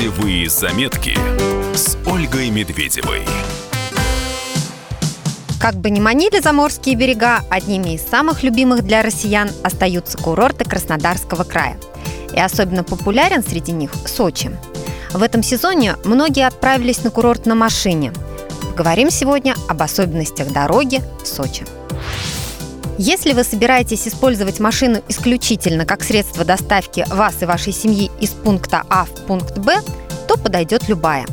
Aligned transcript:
Путевые 0.00 0.48
заметки 0.48 1.14
с 1.76 1.98
Ольгой 2.06 2.48
Медведевой. 2.48 3.20
Как 5.60 5.74
бы 5.74 5.90
ни 5.90 6.00
манили 6.00 6.40
заморские 6.40 6.94
берега, 6.94 7.40
одними 7.50 7.96
из 7.96 8.08
самых 8.08 8.42
любимых 8.42 8.82
для 8.82 9.02
россиян 9.02 9.50
остаются 9.62 10.16
курорты 10.16 10.64
Краснодарского 10.64 11.44
края. 11.44 11.76
И 12.34 12.40
особенно 12.40 12.82
популярен 12.82 13.42
среди 13.42 13.72
них 13.72 13.92
Сочи. 14.06 14.50
В 15.12 15.22
этом 15.22 15.42
сезоне 15.42 15.96
многие 16.04 16.46
отправились 16.46 17.04
на 17.04 17.10
курорт 17.10 17.44
на 17.44 17.54
машине. 17.54 18.14
Поговорим 18.70 19.10
сегодня 19.10 19.54
об 19.68 19.82
особенностях 19.82 20.50
дороги 20.50 21.02
в 21.22 21.26
Сочи. 21.26 21.66
Если 23.02 23.32
вы 23.32 23.44
собираетесь 23.44 24.06
использовать 24.06 24.60
машину 24.60 25.00
исключительно 25.08 25.86
как 25.86 26.02
средство 26.02 26.44
доставки 26.44 27.06
вас 27.08 27.40
и 27.40 27.46
вашей 27.46 27.72
семьи 27.72 28.10
из 28.20 28.28
пункта 28.28 28.82
А 28.90 29.06
в 29.06 29.26
пункт 29.26 29.56
Б, 29.56 29.80
то 30.28 30.36
подойдет 30.36 30.86
любая. 30.86 31.24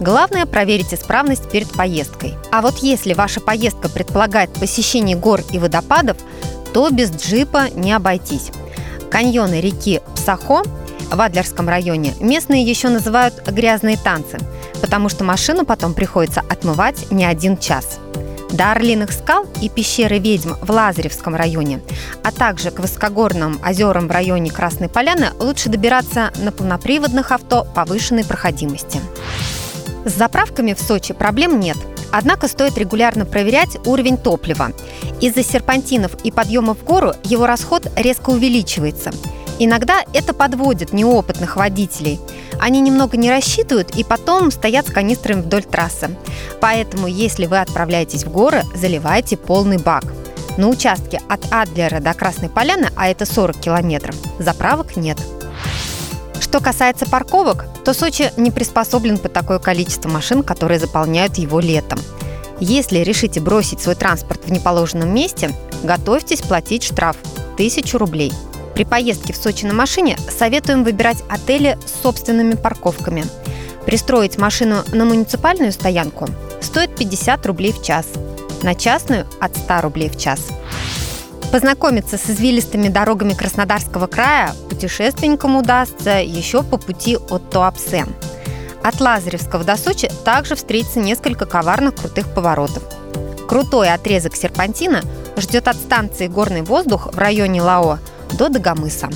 Главное 0.00 0.46
проверить 0.46 0.94
исправность 0.94 1.50
перед 1.50 1.70
поездкой. 1.70 2.32
А 2.50 2.62
вот 2.62 2.78
если 2.78 3.12
ваша 3.12 3.42
поездка 3.42 3.90
предполагает 3.90 4.54
посещение 4.54 5.14
гор 5.14 5.42
и 5.52 5.58
водопадов, 5.58 6.16
то 6.72 6.88
без 6.88 7.10
джипа 7.10 7.68
не 7.74 7.92
обойтись. 7.92 8.50
Каньоны 9.10 9.60
реки 9.60 10.00
Псахо 10.14 10.62
в 11.10 11.20
Адлерском 11.20 11.68
районе 11.68 12.14
местные 12.20 12.62
еще 12.62 12.88
называют 12.88 13.46
«грязные 13.50 13.98
танцы», 13.98 14.38
потому 14.80 15.10
что 15.10 15.24
машину 15.24 15.66
потом 15.66 15.92
приходится 15.92 16.40
отмывать 16.48 17.10
не 17.10 17.26
один 17.26 17.58
час 17.58 17.98
до 18.52 18.70
Орлиных 18.70 19.12
скал 19.12 19.46
и 19.60 19.68
пещеры 19.68 20.18
ведьм 20.18 20.54
в 20.60 20.70
Лазаревском 20.70 21.34
районе, 21.34 21.80
а 22.22 22.30
также 22.30 22.70
к 22.70 22.78
высокогорным 22.78 23.60
озерам 23.66 24.08
в 24.08 24.10
районе 24.10 24.50
Красной 24.50 24.88
Поляны 24.88 25.30
лучше 25.38 25.68
добираться 25.68 26.30
на 26.36 26.52
полноприводных 26.52 27.32
авто 27.32 27.66
повышенной 27.74 28.24
проходимости. 28.24 29.00
С 30.04 30.12
заправками 30.14 30.74
в 30.74 30.80
Сочи 30.80 31.14
проблем 31.14 31.60
нет, 31.60 31.76
Однако 32.12 32.46
стоит 32.46 32.76
регулярно 32.76 33.24
проверять 33.24 33.78
уровень 33.86 34.18
топлива. 34.18 34.72
Из-за 35.22 35.42
серпантинов 35.42 36.14
и 36.22 36.30
подъемов 36.30 36.78
в 36.78 36.84
гору 36.84 37.14
его 37.24 37.46
расход 37.46 37.90
резко 37.96 38.30
увеличивается. 38.30 39.12
Иногда 39.58 40.04
это 40.12 40.34
подводит 40.34 40.92
неопытных 40.92 41.56
водителей– 41.56 42.20
они 42.62 42.80
немного 42.80 43.16
не 43.16 43.28
рассчитывают 43.28 43.96
и 43.96 44.04
потом 44.04 44.52
стоят 44.52 44.86
с 44.86 44.92
канистрами 44.92 45.40
вдоль 45.40 45.64
трассы. 45.64 46.16
Поэтому, 46.60 47.08
если 47.08 47.46
вы 47.46 47.58
отправляетесь 47.58 48.22
в 48.24 48.30
горы, 48.30 48.62
заливайте 48.72 49.36
полный 49.36 49.78
бак. 49.78 50.04
На 50.58 50.68
участке 50.68 51.20
от 51.28 51.40
Адлера 51.50 51.98
до 51.98 52.14
Красной 52.14 52.48
Поляны, 52.48 52.90
а 52.94 53.08
это 53.08 53.26
40 53.26 53.56
километров, 53.58 54.14
заправок 54.38 54.94
нет. 54.94 55.18
Что 56.38 56.60
касается 56.60 57.04
парковок, 57.04 57.64
то 57.84 57.94
Сочи 57.94 58.30
не 58.36 58.52
приспособлен 58.52 59.18
под 59.18 59.32
такое 59.32 59.58
количество 59.58 60.08
машин, 60.08 60.44
которые 60.44 60.78
заполняют 60.78 61.38
его 61.38 61.58
летом. 61.58 61.98
Если 62.60 62.98
решите 62.98 63.40
бросить 63.40 63.80
свой 63.80 63.96
транспорт 63.96 64.44
в 64.44 64.52
неположенном 64.52 65.12
месте, 65.12 65.52
готовьтесь 65.82 66.42
платить 66.42 66.84
штраф– 66.84 67.16
1000 67.54 67.98
рублей– 67.98 68.32
при 68.74 68.84
поездке 68.84 69.32
в 69.32 69.36
Сочи 69.36 69.66
на 69.66 69.74
машине 69.74 70.16
советуем 70.30 70.84
выбирать 70.84 71.22
отели 71.28 71.78
с 71.86 72.02
собственными 72.02 72.54
парковками. 72.54 73.24
Пристроить 73.84 74.38
машину 74.38 74.82
на 74.92 75.04
муниципальную 75.04 75.72
стоянку 75.72 76.28
стоит 76.60 76.96
50 76.96 77.46
рублей 77.46 77.72
в 77.72 77.82
час, 77.82 78.06
на 78.62 78.74
частную– 78.74 79.26
от 79.40 79.56
100 79.56 79.80
рублей 79.82 80.08
в 80.08 80.18
час. 80.18 80.40
Познакомиться 81.50 82.16
с 82.16 82.30
извилистыми 82.30 82.88
дорогами 82.88 83.34
Краснодарского 83.34 84.06
края 84.06 84.54
путешественникам 84.70 85.56
удастся 85.56 86.22
еще 86.22 86.62
по 86.62 86.78
пути 86.78 87.18
от 87.28 87.50
Туапсе. 87.50 88.06
От 88.82 89.00
Лазаревского 89.00 89.62
до 89.62 89.76
Сочи 89.76 90.10
также 90.24 90.54
встретится 90.54 91.00
несколько 91.00 91.44
коварных 91.44 91.96
крутых 91.96 92.32
поворотов. 92.32 92.82
Крутой 93.46 93.92
отрезок 93.92 94.34
серпантина 94.34 95.02
ждет 95.36 95.68
от 95.68 95.76
станции 95.76 96.26
«Горный 96.26 96.62
воздух» 96.62 97.12
в 97.12 97.18
районе 97.18 97.60
Лао– 97.60 97.98
до 98.36 98.48
Дагомыса. 98.48 99.08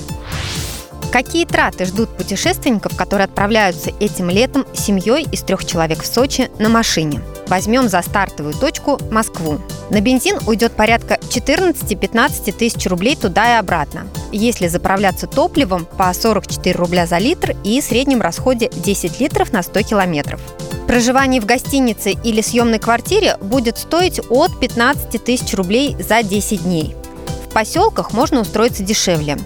Какие 1.11 1.45
траты 1.45 1.85
ждут 1.85 2.09
путешественников, 2.09 2.95
которые 2.95 3.25
отправляются 3.25 3.91
этим 3.99 4.29
летом 4.29 4.65
семьей 4.73 5.25
из 5.31 5.41
трех 5.41 5.65
человек 5.65 6.03
в 6.03 6.05
Сочи 6.05 6.51
на 6.59 6.69
машине? 6.69 7.21
Возьмем 7.47 7.87
за 7.87 8.01
стартовую 8.01 8.53
точку 8.53 8.99
Москву. 9.09 9.59
На 9.89 10.01
бензин 10.01 10.37
уйдет 10.45 10.73
порядка 10.73 11.15
14-15 11.15 12.51
тысяч 12.51 12.85
рублей 12.87 13.15
туда 13.15 13.55
и 13.55 13.57
обратно. 13.57 14.07
Если 14.33 14.67
заправляться 14.67 15.27
топливом 15.27 15.85
по 15.85 16.13
44 16.13 16.75
рубля 16.75 17.05
за 17.05 17.19
литр 17.19 17.55
и 17.63 17.79
среднем 17.81 18.21
расходе 18.21 18.69
10 18.73 19.21
литров 19.21 19.53
на 19.53 19.63
100 19.63 19.83
километров. 19.83 20.41
Проживание 20.87 21.41
в 21.41 21.45
гостинице 21.45 22.11
или 22.11 22.41
съемной 22.41 22.79
квартире 22.79 23.37
будет 23.41 23.77
стоить 23.77 24.19
от 24.29 24.59
15 24.59 25.23
тысяч 25.23 25.53
рублей 25.53 25.95
за 25.99 26.21
10 26.21 26.63
дней 26.63 26.95
поселках 27.49 28.13
можно 28.13 28.41
устроиться 28.41 28.83
дешевле. 28.83 29.37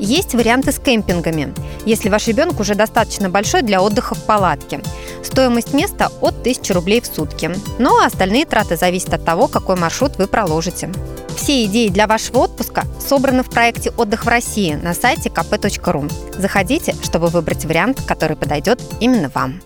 Есть 0.00 0.34
варианты 0.34 0.72
с 0.72 0.78
кемпингами, 0.78 1.54
если 1.86 2.08
ваш 2.08 2.26
ребенок 2.26 2.60
уже 2.60 2.74
достаточно 2.74 3.28
большой 3.28 3.62
для 3.62 3.80
отдыха 3.80 4.14
в 4.14 4.24
палатке. 4.24 4.80
Стоимость 5.22 5.72
места 5.72 6.10
от 6.20 6.40
1000 6.40 6.74
рублей 6.74 7.00
в 7.00 7.06
сутки. 7.06 7.50
Ну 7.78 8.00
а 8.00 8.06
остальные 8.06 8.46
траты 8.46 8.76
зависят 8.76 9.14
от 9.14 9.24
того, 9.24 9.48
какой 9.48 9.76
маршрут 9.76 10.18
вы 10.18 10.26
проложите. 10.26 10.90
Все 11.36 11.64
идеи 11.64 11.88
для 11.88 12.06
вашего 12.06 12.38
отпуска 12.38 12.84
собраны 13.00 13.42
в 13.42 13.50
проекте 13.50 13.90
«Отдых 13.90 14.24
в 14.24 14.28
России» 14.28 14.74
на 14.74 14.94
сайте 14.94 15.28
kp.ru. 15.28 16.10
Заходите, 16.38 16.94
чтобы 17.02 17.28
выбрать 17.28 17.64
вариант, 17.64 18.02
который 18.06 18.36
подойдет 18.36 18.80
именно 19.00 19.30
вам. 19.34 19.60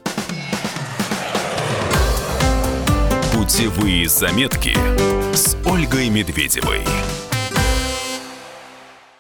Путевые 3.32 4.08
заметки 4.08 4.76
с 5.34 5.56
Ольгой 5.64 6.08
Медведевой. 6.08 6.82